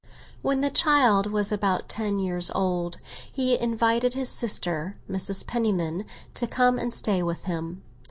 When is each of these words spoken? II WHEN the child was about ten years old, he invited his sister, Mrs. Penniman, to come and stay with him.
II 0.03 0.11
WHEN 0.41 0.61
the 0.61 0.71
child 0.71 1.31
was 1.31 1.51
about 1.51 1.87
ten 1.87 2.17
years 2.17 2.49
old, 2.55 2.97
he 3.31 3.55
invited 3.59 4.15
his 4.15 4.29
sister, 4.29 4.97
Mrs. 5.07 5.45
Penniman, 5.45 6.05
to 6.33 6.47
come 6.47 6.79
and 6.79 6.91
stay 6.91 7.21
with 7.21 7.43
him. 7.43 7.83